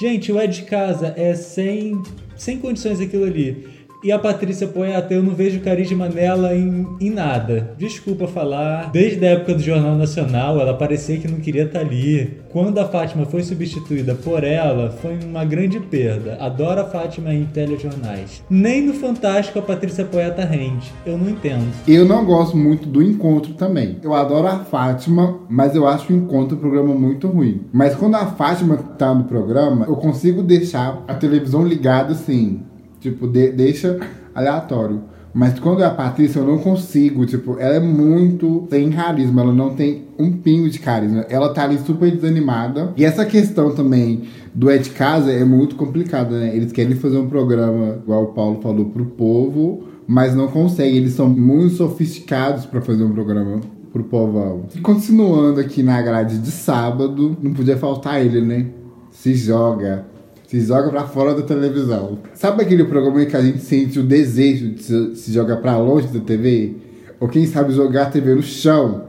Gente, 0.00 0.30
o 0.30 0.38
É 0.38 0.46
de 0.46 0.62
Casa 0.62 1.12
é 1.16 1.34
sem, 1.34 2.00
sem 2.36 2.58
condições 2.58 3.00
aquilo 3.00 3.24
ali. 3.24 3.66
E 4.02 4.12
a 4.12 4.18
Patrícia 4.18 4.68
Poeta, 4.68 5.12
eu 5.12 5.22
não 5.24 5.34
vejo 5.34 5.58
carisma 5.60 6.08
nela 6.08 6.54
em, 6.54 6.86
em 7.00 7.10
nada. 7.10 7.74
Desculpa 7.76 8.28
falar. 8.28 8.90
Desde 8.92 9.26
a 9.26 9.30
época 9.30 9.54
do 9.54 9.60
Jornal 9.60 9.96
Nacional, 9.96 10.60
ela 10.60 10.72
parecia 10.72 11.18
que 11.18 11.26
não 11.26 11.40
queria 11.40 11.64
estar 11.64 11.80
ali. 11.80 12.38
Quando 12.50 12.78
a 12.78 12.84
Fátima 12.84 13.26
foi 13.26 13.42
substituída 13.42 14.14
por 14.14 14.44
ela, 14.44 14.90
foi 14.90 15.18
uma 15.24 15.44
grande 15.44 15.80
perda. 15.80 16.36
Adoro 16.40 16.80
a 16.80 16.84
Fátima 16.84 17.34
em 17.34 17.44
telejornais. 17.46 18.42
Nem 18.48 18.86
no 18.86 18.94
Fantástico 18.94 19.58
a 19.58 19.62
Patrícia 19.62 20.04
Poeta 20.04 20.44
rende. 20.44 20.92
Eu 21.04 21.18
não 21.18 21.28
entendo. 21.28 21.66
Eu 21.86 22.04
não 22.04 22.24
gosto 22.24 22.56
muito 22.56 22.88
do 22.88 23.02
encontro 23.02 23.54
também. 23.54 23.98
Eu 24.02 24.14
adoro 24.14 24.46
a 24.46 24.60
Fátima, 24.60 25.40
mas 25.48 25.74
eu 25.74 25.88
acho 25.88 26.12
o 26.12 26.16
encontro 26.16 26.56
um 26.56 26.60
programa 26.60 26.94
muito 26.94 27.26
ruim. 27.26 27.62
Mas 27.72 27.96
quando 27.96 28.14
a 28.14 28.26
Fátima 28.26 28.76
tá 28.76 29.12
no 29.12 29.24
programa, 29.24 29.86
eu 29.86 29.96
consigo 29.96 30.40
deixar 30.40 31.02
a 31.08 31.14
televisão 31.14 31.66
ligada 31.66 32.12
assim 32.12 32.60
Tipo, 33.00 33.26
de, 33.26 33.52
deixa 33.52 33.98
aleatório. 34.34 35.02
Mas 35.32 35.58
quando 35.60 35.82
é 35.82 35.86
a 35.86 35.90
Patrícia, 35.90 36.40
eu 36.40 36.46
não 36.46 36.58
consigo. 36.58 37.24
Tipo, 37.26 37.58
ela 37.58 37.76
é 37.76 37.80
muito 37.80 38.66
sem 38.70 38.90
carisma. 38.90 39.42
Ela 39.42 39.52
não 39.52 39.74
tem 39.74 40.04
um 40.18 40.32
pingo 40.32 40.68
de 40.68 40.78
carisma. 40.78 41.24
Ela 41.28 41.52
tá 41.52 41.64
ali 41.64 41.78
super 41.78 42.10
desanimada. 42.10 42.92
E 42.96 43.04
essa 43.04 43.24
questão 43.24 43.74
também 43.74 44.22
do 44.54 44.70
É 44.70 44.78
de 44.78 44.90
Casa 44.90 45.30
é 45.30 45.44
muito 45.44 45.76
complicada, 45.76 46.38
né? 46.38 46.56
Eles 46.56 46.72
querem 46.72 46.96
fazer 46.96 47.18
um 47.18 47.28
programa, 47.28 47.98
igual 48.02 48.24
o 48.24 48.26
Paulo 48.28 48.60
falou, 48.60 48.86
pro 48.86 49.04
povo, 49.04 49.84
mas 50.06 50.34
não 50.34 50.48
conseguem. 50.48 50.96
Eles 50.96 51.12
são 51.12 51.28
muito 51.28 51.74
sofisticados 51.74 52.66
para 52.66 52.80
fazer 52.80 53.04
um 53.04 53.12
programa 53.12 53.60
pro 53.92 54.04
povão. 54.04 54.64
E 54.74 54.80
continuando 54.80 55.60
aqui 55.60 55.82
na 55.82 56.00
grade 56.02 56.38
de 56.38 56.50
sábado, 56.50 57.36
não 57.40 57.52
podia 57.52 57.76
faltar 57.76 58.20
ele, 58.24 58.40
né? 58.40 58.66
Se 59.10 59.34
joga 59.34 60.04
se 60.48 60.62
joga 60.62 60.88
para 60.88 61.06
fora 61.06 61.34
da 61.34 61.42
televisão. 61.42 62.18
Sabe 62.32 62.62
aquele 62.62 62.82
programa 62.84 63.24
que 63.26 63.36
a 63.36 63.42
gente 63.42 63.58
sente 63.58 64.00
o 64.00 64.02
desejo 64.02 64.70
de 64.70 64.82
se, 64.82 65.16
se 65.16 65.32
jogar 65.32 65.58
para 65.58 65.76
longe 65.76 66.08
da 66.08 66.20
TV? 66.20 66.74
Ou 67.20 67.28
quem 67.28 67.46
sabe 67.46 67.72
jogar 67.72 68.04
a 68.04 68.10
TV 68.10 68.34
no 68.34 68.42
chão? 68.42 69.04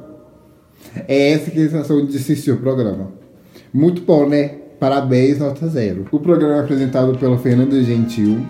É 1.07 1.31
essa 1.31 1.49
que 1.49 1.57
é 1.57 1.63
a 1.63 1.69
sensação 1.69 2.05
de 2.05 2.17
assistir 2.17 2.51
o 2.51 2.57
programa. 2.57 3.07
Muito 3.73 4.01
bom, 4.01 4.27
né? 4.27 4.49
Parabéns, 4.79 5.39
nota 5.39 5.65
zero. 5.67 6.05
O 6.11 6.19
programa 6.19 6.55
é 6.55 6.59
apresentado 6.59 7.17
pela 7.17 7.37
Fernanda 7.37 7.81
Gentil, 7.83 8.45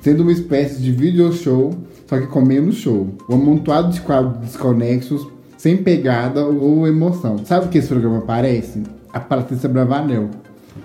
sendo 0.00 0.22
uma 0.22 0.32
espécie 0.32 0.80
de 0.80 0.92
video 0.92 1.30
show, 1.34 1.74
só 2.06 2.18
que 2.18 2.26
com 2.26 2.40
menos 2.40 2.76
show. 2.76 3.08
Um 3.28 3.34
amontoado 3.34 3.92
de 3.92 4.00
quadros 4.00 4.38
desconexos, 4.38 5.28
sem 5.58 5.76
pegada 5.76 6.42
ou 6.42 6.88
emoção. 6.88 7.44
Sabe 7.44 7.66
o 7.66 7.68
que 7.68 7.78
esse 7.78 7.88
programa 7.88 8.22
parece? 8.22 8.82
A 9.12 9.20
Patrícia 9.20 9.68
Bravanel 9.68 10.30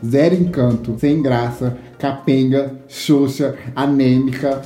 zero 0.09 0.35
encanto, 0.35 0.95
sem 0.99 1.21
graça, 1.21 1.77
capenga, 1.97 2.73
xoxa, 2.87 3.55
anêmica. 3.75 4.61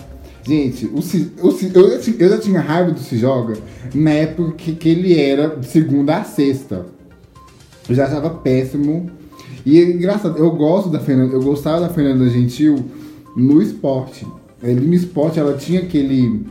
Gente, 0.46 0.86
o, 0.88 1.00
o, 1.00 1.58
eu, 1.74 2.00
eu 2.20 2.30
já 2.30 2.38
tinha 2.38 2.60
raiva 2.60 2.92
do 2.92 3.00
Se 3.00 3.18
Joga 3.18 3.58
na 3.94 4.12
época 4.12 4.54
que, 4.54 4.74
que 4.74 4.90
ele 4.90 5.20
era 5.20 5.56
de 5.56 5.68
segunda 5.68 6.18
a 6.18 6.24
sexta. 6.24 6.86
Eu 7.88 7.96
já 7.96 8.06
achava 8.06 8.30
péssimo. 8.30 9.10
E 9.66 9.78
é 9.78 9.84
engraçado, 9.84 10.38
eu 10.38 10.52
gosto 10.52 10.90
da 10.90 11.00
Fernanda, 11.00 11.34
eu 11.34 11.44
gostava 11.44 11.82
da 11.82 11.90
Fernanda 11.90 12.30
Gentil 12.30 12.78
no 13.36 13.62
esporte. 13.62 14.26
Ali 14.64 14.86
no 14.86 14.94
esporte 14.94 15.40
ela 15.40 15.56
tinha 15.58 15.82
aquele. 15.82 16.46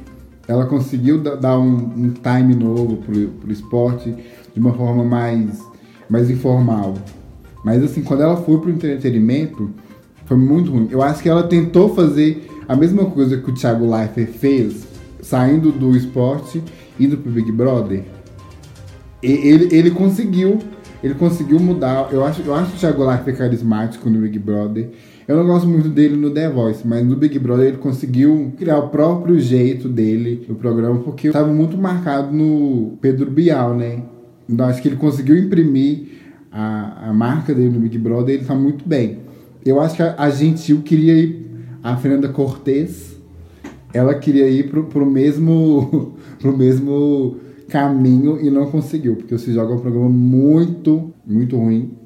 Ela 0.46 0.66
conseguiu 0.66 1.20
dar 1.20 1.58
um, 1.58 1.74
um 1.74 2.10
time 2.10 2.54
novo 2.54 2.96
pro, 2.96 3.28
pro 3.28 3.52
esporte 3.52 4.14
de 4.54 4.60
uma 4.60 4.72
forma 4.72 5.04
mais, 5.04 5.60
mais 6.08 6.30
informal. 6.30 6.94
Mas 7.64 7.82
assim, 7.82 8.02
quando 8.02 8.22
ela 8.22 8.36
foi 8.36 8.58
pro 8.58 8.70
entretenimento, 8.70 9.70
foi 10.26 10.36
muito 10.36 10.70
ruim. 10.70 10.88
Eu 10.90 11.02
acho 11.02 11.22
que 11.22 11.28
ela 11.28 11.42
tentou 11.42 11.94
fazer 11.94 12.48
a 12.68 12.76
mesma 12.76 13.06
coisa 13.06 13.38
que 13.38 13.50
o 13.50 13.54
Thiago 13.54 13.90
Leifert 13.90 14.32
fez, 14.32 14.86
saindo 15.22 15.72
do 15.72 15.96
esporte, 15.96 16.62
indo 17.00 17.16
pro 17.16 17.32
Big 17.32 17.50
Brother. 17.50 18.04
E 19.22 19.30
ele, 19.30 19.74
ele 19.74 19.90
conseguiu, 19.90 20.58
ele 21.02 21.14
conseguiu 21.14 21.58
mudar. 21.58 22.08
Eu 22.12 22.24
acho, 22.24 22.42
eu 22.42 22.54
acho 22.54 22.74
o 22.74 22.78
Thiago 22.78 23.04
Leifert 23.04 23.36
carismático 23.36 24.08
no 24.08 24.20
Big 24.20 24.38
Brother. 24.38 24.90
Eu 25.26 25.36
não 25.36 25.46
gosto 25.46 25.68
muito 25.68 25.88
dele 25.90 26.16
no 26.16 26.30
The 26.30 26.48
Voice, 26.48 26.86
mas 26.86 27.04
no 27.04 27.14
Big 27.14 27.38
Brother 27.38 27.68
ele 27.68 27.76
conseguiu 27.76 28.52
criar 28.56 28.78
o 28.78 28.88
próprio 28.88 29.38
jeito 29.38 29.86
dele 29.86 30.46
no 30.48 30.54
programa, 30.54 31.00
porque 31.00 31.28
estava 31.28 31.52
muito 31.52 31.76
marcado 31.76 32.34
no 32.34 32.96
Pedro 33.00 33.30
Bial, 33.30 33.74
né? 33.74 34.02
Então 34.48 34.66
acho 34.66 34.80
que 34.80 34.88
ele 34.88 34.96
conseguiu 34.96 35.36
imprimir 35.36 36.08
a, 36.50 37.08
a 37.08 37.12
marca 37.12 37.54
dele 37.54 37.70
no 37.70 37.80
Big 37.80 37.98
Brother, 37.98 38.34
ele 38.34 38.44
tá 38.44 38.54
muito 38.54 38.88
bem. 38.88 39.18
Eu 39.64 39.80
acho 39.80 39.96
que 39.96 40.02
a, 40.02 40.14
a 40.18 40.30
Gentil 40.30 40.82
queria 40.82 41.14
ir, 41.14 41.46
a 41.82 41.96
Fernanda 41.96 42.28
Cortez, 42.28 43.16
ela 43.92 44.14
queria 44.14 44.48
ir 44.48 44.68
pro, 44.68 44.84
pro 44.84 45.06
mesmo 45.06 46.14
pro 46.38 46.56
mesmo 46.56 47.36
caminho 47.68 48.40
e 48.40 48.50
não 48.50 48.70
conseguiu, 48.70 49.16
porque 49.16 49.36
você 49.36 49.52
joga 49.52 49.74
um 49.74 49.78
programa 49.78 50.08
muito, 50.08 51.12
muito 51.26 51.56
ruim 51.56 51.97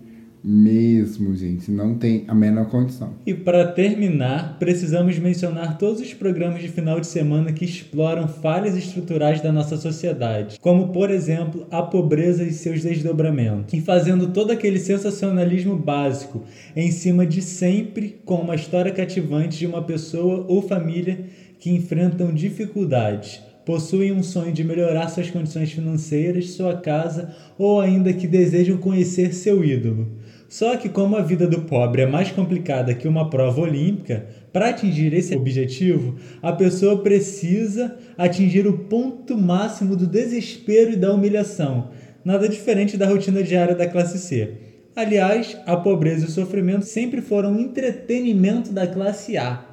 mesmo, 0.45 1.35
gente, 1.37 1.71
não 1.71 1.95
tem 1.95 2.25
a 2.27 2.35
menor 2.35 2.69
condição. 2.69 3.15
E 3.25 3.33
para 3.33 3.69
terminar, 3.69 4.59
precisamos 4.59 5.19
mencionar 5.19 5.79
todos 5.79 6.01
os 6.01 6.13
programas 6.13 6.61
de 6.61 6.69
final 6.69 6.99
de 6.99 7.07
semana 7.07 7.53
que 7.53 7.65
exploram 7.65 8.27
falhas 8.27 8.77
estruturais 8.77 9.41
da 9.41 9.53
nossa 9.53 9.77
sociedade, 9.77 10.59
como 10.61 10.89
por 10.89 11.11
exemplo 11.11 11.67
a 11.71 11.83
pobreza 11.83 12.43
e 12.43 12.53
seus 12.53 12.83
desdobramentos, 12.83 13.73
e 13.73 13.81
fazendo 13.81 14.29
todo 14.29 14.51
aquele 14.51 14.79
sensacionalismo 14.79 15.77
básico 15.77 16.43
em 16.75 16.91
cima 16.91 17.25
de 17.25 17.41
sempre 17.41 18.21
com 18.25 18.37
uma 18.37 18.57
história 18.57 18.91
cativante 18.91 19.59
de 19.59 19.67
uma 19.67 19.83
pessoa 19.83 20.45
ou 20.49 20.63
família 20.63 21.27
que 21.59 21.71
enfrentam 21.71 22.35
dificuldades 22.35 23.41
possuem 23.65 24.13
um 24.13 24.23
sonho 24.23 24.53
de 24.53 24.65
melhorar 24.65 25.09
suas 25.09 25.31
condições 25.31 25.73
financeiras, 25.73 26.51
sua 26.51 26.77
casa 26.77 27.35
ou 27.57 27.81
ainda 27.81 28.13
que 28.13 28.27
desejam 28.27 28.77
conhecer 28.77 29.33
seu 29.33 29.65
ídolo. 29.65 30.09
Só 30.53 30.77
que, 30.77 30.91
como 30.91 31.17
a 31.17 31.23
vida 31.23 31.47
do 31.47 31.63
pobre 31.63 32.03
é 32.03 32.07
mais 32.07 32.31
complicada 32.31 32.93
que 32.93 33.09
uma 33.09 33.31
prova 33.31 33.63
olímpica, 33.63 34.27
para 34.53 34.69
atingir 34.69 35.15
esse 35.15 35.35
objetivo, 35.35 36.17
a 36.43 36.53
pessoa 36.53 37.03
precisa 37.03 37.97
atingir 38.19 38.67
o 38.67 38.77
ponto 38.77 39.35
máximo 39.39 39.97
do 39.97 40.07
desespero 40.07 40.93
e 40.93 40.97
da 40.97 41.11
humilhação, 41.11 41.89
nada 42.23 42.47
diferente 42.47 42.99
da 42.99 43.07
rotina 43.07 43.43
diária 43.43 43.75
da 43.75 43.87
classe 43.87 44.19
C. 44.19 44.53
Aliás, 44.95 45.57
a 45.65 45.75
pobreza 45.75 46.27
e 46.27 46.29
o 46.29 46.31
sofrimento 46.31 46.85
sempre 46.85 47.23
foram 47.23 47.59
entretenimento 47.59 48.75
da 48.75 48.87
classe 48.87 49.39
A 49.39 49.72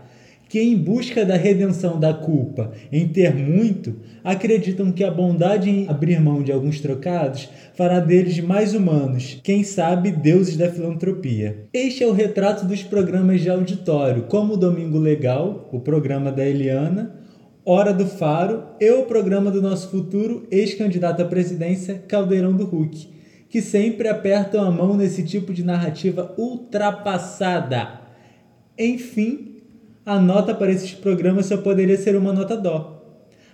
que, 0.50 0.60
em 0.60 0.76
busca 0.76 1.24
da 1.24 1.36
redenção 1.36 2.00
da 2.00 2.12
culpa 2.12 2.72
em 2.92 3.08
ter 3.08 3.36
muito, 3.36 3.96
acreditam 4.24 4.92
que 4.92 5.04
a 5.04 5.12
bondade 5.12 5.70
em 5.70 5.88
abrir 5.88 6.20
mão 6.20 6.42
de 6.42 6.52
alguns 6.52 6.82
trocados 6.82 7.48
fará 7.76 8.00
deles 8.00 8.40
mais 8.40 8.74
humanos, 8.74 9.40
quem 9.44 9.64
sabe 9.64 10.12
deuses 10.12 10.58
da 10.58 10.72
filantropia. 10.72 11.68
Este 11.72 12.04
é 12.04 12.08
o 12.08 12.14
retrato 12.14 12.66
dos 12.66 12.82
programas 12.82 13.42
de 13.42 13.50
auditório, 13.50 14.24
como 14.24 14.56
o 14.56 14.58
Domingo 14.58 14.98
Legal, 14.98 15.70
o 15.72 15.80
programa 15.80 16.32
da 16.32 16.44
Eliana, 16.44 17.16
Hora 17.64 17.94
do 17.94 18.08
Faro 18.08 18.64
e 18.82 18.90
o 18.90 19.04
programa 19.04 19.52
do 19.52 19.62
nosso 19.62 19.90
futuro 19.90 20.48
ex-candidato 20.50 21.22
à 21.22 21.26
presidência, 21.26 22.04
Caldeirão 22.08 22.56
do 22.56 22.64
Huck, 22.64 23.08
que 23.48 23.62
sempre 23.62 24.08
apertam 24.08 24.64
a 24.64 24.72
mão 24.72 24.98
nesse 24.98 25.22
tipo 25.24 25.54
de 25.54 25.64
narrativa 25.64 26.34
ultrapassada. 26.36 28.00
Enfim, 28.78 29.59
a 30.10 30.20
nota 30.20 30.56
para 30.56 30.72
esses 30.72 30.92
programas 30.92 31.46
só 31.46 31.58
poderia 31.58 31.96
ser 31.96 32.16
uma 32.16 32.34
nota 32.34 32.58
dó. 32.58 33.00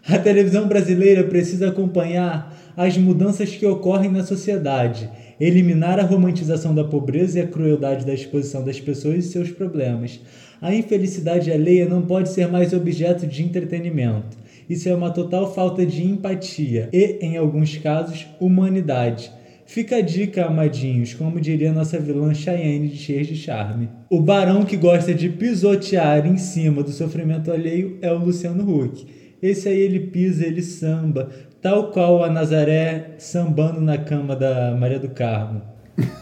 A 0.08 0.18
televisão 0.18 0.70
brasileira 0.70 1.26
precisa 1.26 1.68
acompanhar 1.68 2.56
as 2.78 2.98
mudanças 2.98 3.50
que 3.50 3.66
ocorrem 3.66 4.10
na 4.10 4.24
sociedade, 4.24 5.10
eliminar 5.38 6.00
a 6.00 6.04
romantização 6.04 6.74
da 6.74 6.86
pobreza 6.86 7.40
e 7.40 7.42
a 7.42 7.48
crueldade 7.48 8.06
da 8.06 8.14
exposição 8.14 8.64
das 8.64 8.80
pessoas 8.80 9.26
e 9.26 9.28
seus 9.28 9.52
problemas. 9.52 10.22
A 10.62 10.74
infelicidade 10.74 11.52
alheia 11.52 11.90
não 11.90 12.04
pode 12.04 12.30
ser 12.30 12.48
mais 12.48 12.72
objeto 12.72 13.28
de 13.28 13.44
entretenimento. 13.44 14.38
Isso 14.70 14.88
é 14.88 14.96
uma 14.96 15.12
total 15.12 15.54
falta 15.54 15.86
de 15.86 16.06
empatia 16.06 16.88
e, 16.94 17.18
em 17.20 17.36
alguns 17.36 17.78
casos, 17.78 18.28
humanidade. 18.40 19.30
Fica 19.66 19.98
a 19.98 20.02
dica, 20.02 20.46
amadinhos, 20.46 21.16
como 21.16 21.42
diria 21.42 21.74
nossa 21.74 22.00
vilã 22.00 22.34
Cheyenne 22.34 22.88
de 22.88 22.98
Cheias 22.98 23.26
de 23.26 23.36
Charme. 23.36 23.90
O 24.12 24.22
barão 24.22 24.64
que 24.64 24.78
gosta 24.78 25.12
de 25.12 25.28
pisotear 25.28 26.26
em 26.28 26.38
cima 26.38 26.84
do 26.84 26.92
sofrimento 26.92 27.52
alheio 27.52 27.98
é 28.00 28.12
o 28.12 28.20
Luciano 28.20 28.64
Huck. 28.64 29.08
Esse 29.42 29.68
aí 29.68 29.80
ele 29.80 30.00
pisa, 30.02 30.46
ele 30.46 30.62
samba, 30.62 31.30
tal 31.62 31.92
qual 31.92 32.24
a 32.24 32.30
Nazaré 32.30 33.16
sambando 33.18 33.82
na 33.82 33.98
cama 33.98 34.36
da 34.36 34.76
Maria 34.80 35.00
do 35.00 35.10
Carmo, 35.10 35.64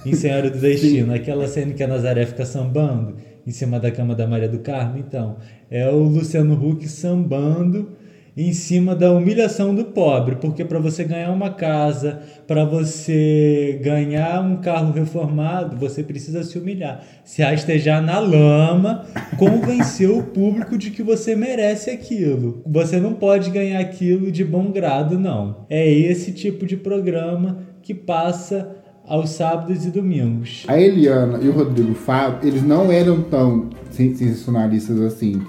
em 0.06 0.14
Senhora 0.14 0.50
do 0.50 0.58
Destino. 0.60 1.14
Aquela 1.14 1.46
cena 1.46 1.74
que 1.74 1.84
a 1.84 1.88
Nazaré 1.88 2.26
fica 2.26 2.46
sambando 2.46 3.18
em 3.46 3.52
cima 3.52 3.78
da 3.78 3.92
cama 3.92 4.16
da 4.16 4.26
Maria 4.26 4.48
do 4.48 4.60
Carmo. 4.60 4.98
Então, 4.98 5.36
é 5.70 5.88
o 5.90 6.00
Luciano 6.00 6.54
Huck 6.54 6.88
sambando 6.88 7.92
em 8.36 8.52
cima 8.52 8.96
da 8.96 9.12
humilhação 9.12 9.75
do 9.75 9.86
pobre, 9.86 10.38
porque 10.38 10.66
para 10.66 10.80
você 10.80 11.04
ganhar 11.04 11.32
uma 11.32 11.52
casa, 11.52 12.22
para 12.48 12.66
você 12.66 13.80
ganhar 13.84 14.42
um 14.42 14.58
carro 14.58 14.92
reformado, 14.92 15.78
você 15.78 16.02
precisa 16.02 16.44
se 16.44 16.58
humilhar, 16.58 17.04
se 17.24 17.44
rastejar 17.44 18.02
na 18.02 18.20
lama, 18.20 19.06
convencer 19.38 20.10
o 20.10 20.24
público 20.24 20.78
de 20.78 20.90
que 20.90 21.04
você 21.04 21.36
merece 21.36 21.92
aquilo. 21.92 22.63
Você 22.66 23.00
não 23.00 23.13
pode 23.13 23.52
ganhar 23.52 23.80
aquilo 23.80 24.32
de 24.32 24.44
bom 24.44 24.72
grado, 24.72 25.20
não. 25.20 25.66
É 25.70 25.88
esse 25.88 26.32
tipo 26.32 26.66
de 26.66 26.75
programa 26.75 27.60
que 27.84 27.94
passa 27.94 28.78
aos 29.06 29.32
sábados 29.32 29.86
e 29.86 29.92
domingos. 29.92 30.63
A 30.68 30.80
Eliana 30.80 31.38
e 31.42 31.50
o 31.50 31.52
Rodrigo 31.52 31.94
Fábio, 31.94 32.48
eles 32.48 32.63
não 32.63 32.92
eram 32.92 33.22
tão 33.22 33.70
sensacionalistas 33.92 35.00
assim. 35.02 35.42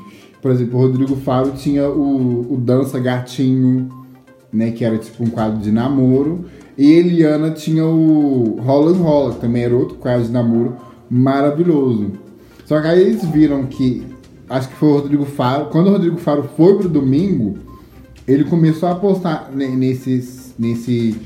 Por 0.45 0.51
exemplo, 0.51 0.79
o 0.79 0.83
Rodrigo 0.83 1.17
Fábio 1.17 1.53
tinha 1.53 1.89
o, 1.89 2.53
o 2.53 2.59
Dança 2.59 3.01
Gatinho, 3.01 3.89
né? 4.53 4.73
Que 4.73 4.85
era 4.85 4.99
tipo 4.99 5.25
um 5.25 5.31
quadro 5.31 5.59
de 5.59 5.73
namoro. 5.73 6.45
E 6.77 6.93
Eliana 6.93 7.51
tinha 7.53 7.87
o 7.87 8.61
Rola 8.61 8.91
and 8.91 8.99
Rola, 8.99 9.33
que 9.33 9.41
também 9.41 9.63
era 9.63 9.75
outro 9.75 9.97
quadro 9.97 10.27
de 10.27 10.31
namoro 10.31 10.77
maravilhoso. 11.09 12.13
Só 12.67 12.79
que 12.79 12.87
aí 12.87 13.01
eles 13.01 13.25
viram 13.25 13.65
que 13.65 14.07
acho 14.47 14.69
que 14.69 14.75
foi 14.75 14.91
o 14.91 14.93
Rodrigo 14.97 15.25
Faro. 15.25 15.71
Quando 15.71 15.87
o 15.87 15.93
Rodrigo 15.93 16.19
Faro 16.19 16.43
foi 16.55 16.77
pro 16.77 16.91
domingo, 16.91 17.55
ele 18.29 18.45
começou 18.45 18.91
a 18.91 18.93
apostar 18.93 19.49
nesses, 19.51 20.55
nesse 20.59 21.19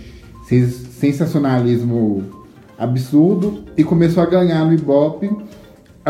sensacionalismo 0.93 2.23
absurdo 2.79 3.65
e 3.77 3.83
começou 3.83 4.23
a 4.23 4.27
ganhar 4.27 4.65
no 4.65 4.73
Ibope. 4.73 5.29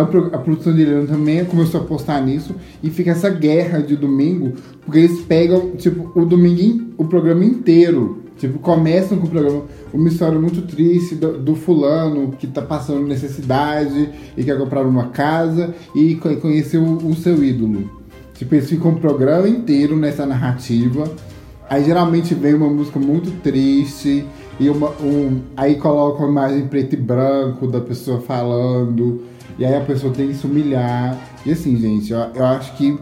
A, 0.03 0.39
produção 0.39 0.75
dele 0.75 1.07
também 1.07 1.45
começou 1.45 1.81
a 1.81 1.85
apostar 1.85 2.25
nisso 2.25 2.55
e 2.83 2.91
fica 2.91 3.11
essa 3.11 3.31
guerra 3.31 3.81
de 3.81 3.97
domingo, 3.97 4.53
porque 4.85 5.01
eles 5.01 5.21
pegam, 5.23 5.73
tipo, 5.77 6.11
o 6.15 6.25
domingo, 6.25 6.93
o 6.97 7.05
programa 7.05 7.45
inteiro. 7.45 8.23
Tipo, 8.39 8.61
começam 8.61 9.19
com 9.19 9.27
o 9.27 9.31
programa, 9.31 9.63
uma 9.93 10.09
história 10.09 10.39
muito 10.39 10.63
triste 10.63 11.17
do, 11.17 11.39
do, 11.39 11.57
fulano 11.57 12.31
que 12.39 12.47
tá 12.47 12.63
passando 12.63 13.05
necessidade 13.05 14.11
e 14.37 14.45
quer 14.45 14.57
comprar 14.57 14.87
uma 14.87 15.09
casa 15.09 15.75
e 15.93 16.15
conhecer 16.15 16.79
o, 16.79 16.99
o 16.99 17.17
seu 17.17 17.43
ídolo. 17.43 17.91
Tipo, 18.35 18.55
eles 18.55 18.71
ficam 18.71 18.93
o 18.93 19.01
programa 19.01 19.49
inteiro 19.49 19.97
nessa 19.97 20.25
narrativa. 20.25 21.11
Aí 21.69 21.85
geralmente 21.85 22.33
vem 22.33 22.55
uma 22.55 22.69
música 22.69 23.01
muito 23.01 23.31
triste 23.43 24.25
e 24.61 24.71
uma, 24.71 24.91
um, 25.03 25.41
aí 25.57 25.75
coloca 25.75 26.21
uma 26.21 26.31
imagem 26.31 26.69
preto 26.69 26.95
e 26.95 26.97
branco 26.97 27.67
da 27.67 27.81
pessoa 27.81 28.21
falando. 28.21 29.23
E 29.59 29.65
aí 29.65 29.75
a 29.75 29.81
pessoa 29.81 30.13
tem 30.13 30.29
que 30.29 30.35
se 30.35 30.47
humilhar. 30.47 31.19
E 31.45 31.51
assim, 31.51 31.77
gente, 31.77 32.13
eu, 32.13 32.19
eu 32.35 32.45
acho 32.45 32.77
que, 32.77 32.97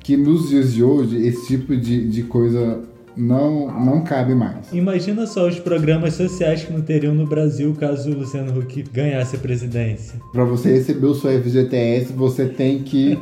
que 0.00 0.16
nos 0.16 0.50
dias 0.50 0.74
de 0.74 0.84
hoje 0.84 1.26
esse 1.26 1.46
tipo 1.46 1.74
de, 1.74 2.06
de 2.08 2.22
coisa 2.24 2.82
não, 3.16 3.68
não 3.80 4.02
cabe 4.02 4.34
mais. 4.34 4.72
Imagina 4.72 5.26
só 5.26 5.48
os 5.48 5.58
programas 5.58 6.14
sociais 6.14 6.64
que 6.64 6.72
não 6.72 6.82
teriam 6.82 7.14
no 7.14 7.26
Brasil 7.26 7.74
caso 7.78 8.10
o 8.10 8.18
Luciano 8.18 8.58
Huck 8.58 8.82
ganhasse 8.92 9.36
a 9.36 9.38
presidência. 9.38 10.20
Para 10.32 10.44
você 10.44 10.72
receber 10.72 11.06
o 11.06 11.14
seu 11.14 11.30
FGTS, 11.42 12.12
você 12.12 12.46
tem 12.46 12.82
que. 12.82 13.18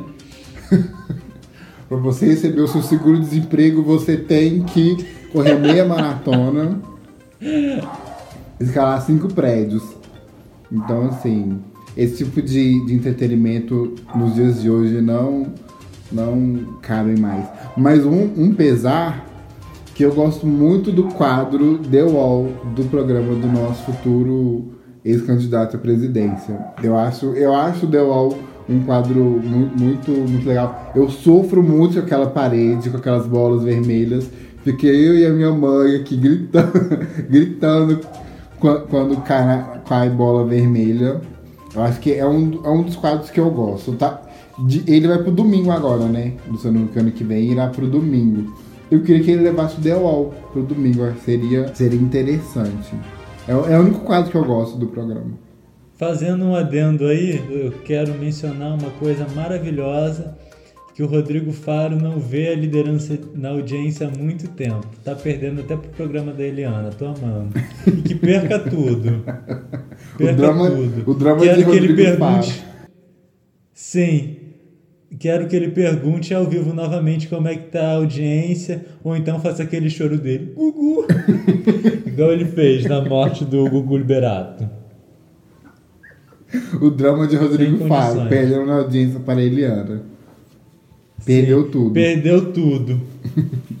Para 1.87 1.97
você 1.97 2.25
receber 2.25 2.61
o 2.61 2.67
seu 2.69 2.81
seguro-desemprego, 2.81 3.83
você 3.83 4.15
tem 4.15 4.63
que 4.63 5.05
correr 5.33 5.55
meia 5.55 5.83
maratona, 5.83 6.81
escalar 8.61 9.01
cinco 9.01 9.27
prédios. 9.33 9.83
Então, 10.71 11.07
assim, 11.07 11.59
esse 11.95 12.23
tipo 12.23 12.41
de, 12.41 12.85
de 12.85 12.93
entretenimento 12.93 13.95
nos 14.15 14.35
dias 14.35 14.61
de 14.61 14.69
hoje 14.69 15.01
não, 15.01 15.47
não 16.11 16.77
cabe 16.81 17.19
mais. 17.19 17.45
Mas 17.75 18.05
um, 18.05 18.29
um 18.37 18.53
pesar 18.53 19.25
que 19.93 20.03
eu 20.03 20.13
gosto 20.13 20.47
muito 20.47 20.91
do 20.91 21.05
quadro 21.05 21.77
The 21.79 22.03
Wall 22.03 22.49
do 22.75 22.85
programa 22.85 23.35
do 23.35 23.47
nosso 23.47 23.83
futuro 23.83 24.73
ex-candidato 25.03 25.75
à 25.75 25.79
presidência. 25.79 26.59
Eu 26.81 26.97
acho, 26.97 27.27
eu 27.27 27.53
acho 27.53 27.87
The 27.87 28.01
Wall 28.01 28.37
um 28.69 28.83
quadro 28.83 29.19
muito, 29.43 29.77
muito, 29.77 30.11
muito 30.11 30.47
legal. 30.47 30.91
Eu 30.95 31.09
sofro 31.09 31.61
muito 31.61 31.95
com 31.95 31.99
aquela 31.99 32.27
parede, 32.27 32.89
com 32.89 32.97
aquelas 32.97 33.27
bolas 33.27 33.63
vermelhas. 33.63 34.29
Fiquei 34.63 35.07
eu 35.07 35.17
e 35.17 35.25
a 35.25 35.29
minha 35.29 35.51
mãe 35.51 35.95
aqui 35.95 36.15
gritando, 36.15 36.71
gritando 37.29 37.99
quando 38.59 39.17
cai, 39.23 39.81
cai 39.87 40.09
bola 40.09 40.45
vermelha. 40.45 41.19
Eu 41.73 41.83
acho 41.83 41.99
que 41.99 42.13
é 42.13 42.25
um, 42.25 42.61
é 42.63 42.69
um 42.69 42.83
dos 42.83 42.95
quadros 42.95 43.29
que 43.29 43.39
eu 43.39 43.49
gosto. 43.49 43.93
Tá? 43.93 44.21
De, 44.59 44.83
ele 44.91 45.07
vai 45.07 45.19
pro 45.19 45.31
domingo 45.31 45.71
agora, 45.71 46.05
né? 46.05 46.33
Do 46.47 46.67
ano 46.67 47.11
que 47.11 47.23
vem 47.23 47.51
irá 47.51 47.67
pro 47.67 47.87
domingo. 47.87 48.53
Eu 48.89 49.01
queria 49.03 49.23
que 49.23 49.31
ele 49.31 49.43
levasse 49.43 49.79
o 49.79 49.81
The 49.81 49.95
Wall 49.95 50.33
pro 50.51 50.63
domingo, 50.63 51.01
seria, 51.23 51.73
seria 51.73 51.99
interessante. 51.99 52.93
É, 53.47 53.51
é 53.51 53.77
o 53.77 53.81
único 53.81 53.99
quadro 54.01 54.29
que 54.29 54.35
eu 54.35 54.43
gosto 54.43 54.77
do 54.77 54.87
programa. 54.87 55.31
Fazendo 55.95 56.43
um 56.45 56.55
adendo 56.55 57.05
aí, 57.05 57.41
eu 57.49 57.71
quero 57.85 58.13
mencionar 58.15 58.77
uma 58.77 58.89
coisa 58.91 59.25
maravilhosa 59.33 60.35
que 60.93 61.01
o 61.01 61.07
Rodrigo 61.07 61.53
Faro 61.53 61.95
não 61.95 62.19
vê 62.19 62.49
a 62.49 62.55
liderança 62.55 63.17
na 63.33 63.49
audiência 63.49 64.07
há 64.07 64.11
muito 64.11 64.49
tempo. 64.49 64.85
Tá 65.03 65.15
perdendo 65.15 65.61
até 65.61 65.77
pro 65.77 65.89
programa 65.91 66.33
da 66.33 66.43
Eliana, 66.43 66.89
tô 66.89 67.05
amando. 67.05 67.53
E 67.87 68.01
que 68.01 68.15
perca 68.15 68.59
tudo. 68.59 69.23
Perca 70.17 70.33
o 70.33 70.35
drama, 70.35 70.71
tudo. 70.71 71.11
O 71.11 71.13
drama 71.13 71.41
Quero 71.41 71.57
de 71.57 71.63
que 71.63 71.69
Rodrigo 71.69 71.93
ele 71.93 72.03
pergunte. 72.03 72.53
Faro. 72.53 72.71
Sim, 73.73 74.37
Quero 75.19 75.47
que 75.47 75.55
ele 75.55 75.69
pergunte 75.69 76.33
ao 76.33 76.45
vivo 76.45 76.73
novamente 76.73 77.27
como 77.27 77.47
é 77.47 77.55
que 77.55 77.67
tá 77.69 77.81
a 77.81 77.95
audiência, 77.95 78.85
ou 79.03 79.15
então 79.15 79.41
faça 79.41 79.61
aquele 79.63 79.89
choro 79.89 80.17
dele, 80.17 80.53
Gugu, 80.55 81.05
igual 82.07 82.31
ele 82.31 82.45
fez 82.45 82.85
na 82.85 83.03
morte 83.03 83.43
do 83.43 83.69
Gugu 83.69 83.97
Liberato. 83.97 84.67
O 86.81 86.89
drama 86.89 87.27
de 87.27 87.35
Rodrigo 87.35 87.87
Faro, 87.87 88.27
perdeu 88.29 88.65
na 88.65 88.77
audiência 88.77 89.19
para 89.19 89.41
Eliana. 89.41 90.01
Perdeu 91.25 91.65
Sim, 91.65 91.71
tudo. 91.71 91.93
Perdeu 91.93 92.53
tudo. 92.53 93.01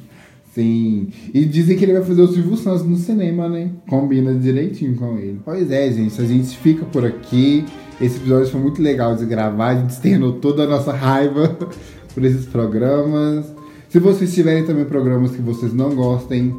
Sim. 0.53 1.07
E 1.33 1.45
dizem 1.45 1.77
que 1.77 1.85
ele 1.85 1.93
vai 1.93 2.03
fazer 2.03 2.21
o 2.21 2.27
Silvio 2.27 2.57
Santos 2.57 2.83
no 2.83 2.97
cinema, 2.97 3.47
né? 3.47 3.71
Combina 3.87 4.33
direitinho 4.33 4.95
com 4.95 5.17
ele. 5.17 5.39
Pois 5.45 5.71
é, 5.71 5.89
gente. 5.91 6.21
A 6.21 6.25
gente 6.25 6.57
fica 6.57 6.85
por 6.85 7.05
aqui. 7.05 7.63
Esse 8.01 8.17
episódio 8.17 8.47
foi 8.49 8.59
muito 8.59 8.81
legal 8.81 9.15
de 9.15 9.25
gravar. 9.25 9.69
A 9.69 9.75
gente 9.75 9.91
externou 9.91 10.33
toda 10.33 10.63
a 10.63 10.67
nossa 10.67 10.91
raiva 10.91 11.57
por 12.13 12.25
esses 12.25 12.45
programas. 12.45 13.45
Se 13.87 13.99
vocês 13.99 14.33
tiverem 14.33 14.65
também 14.65 14.83
programas 14.83 15.31
que 15.31 15.41
vocês 15.41 15.73
não 15.73 15.95
gostem, 15.95 16.53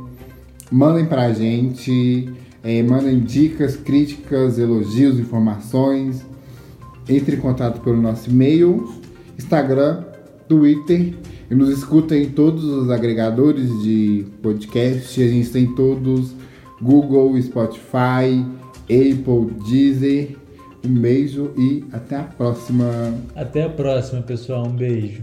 mandem 0.71 1.05
pra 1.05 1.33
gente. 1.33 2.31
É, 2.65 2.83
mandem 2.83 3.21
dicas, 3.21 3.77
críticas, 3.77 4.59
elogios, 4.59 5.19
informações. 5.19 6.25
Entre 7.07 7.37
em 7.37 7.41
contato 7.41 7.81
pelo 7.83 8.01
nosso 8.01 8.31
e-mail, 8.31 8.89
Instagram, 9.37 10.05
Twitter 10.49 11.15
e 11.53 11.55
nos 11.55 11.69
escuta 11.69 12.17
em 12.17 12.31
todos 12.31 12.65
os 12.65 12.89
agregadores 12.89 13.83
de 13.83 14.25
podcast. 14.41 15.23
A 15.23 15.29
gente 15.29 15.51
tem 15.51 15.75
todos: 15.75 16.35
Google, 16.81 17.41
Spotify, 17.43 18.43
Apple, 18.85 19.53
Deezer. 19.69 20.37
Um 20.83 20.95
beijo 20.95 21.53
e 21.57 21.85
até 21.93 22.17
a 22.17 22.23
próxima. 22.23 23.15
Até 23.37 23.65
a 23.65 23.69
próxima, 23.69 24.23
pessoal. 24.23 24.67
Um 24.67 24.73
beijo. 24.73 25.23